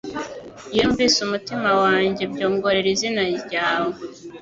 [0.73, 3.95] Iyo numvise umutima wanjye byongorera izina ryawe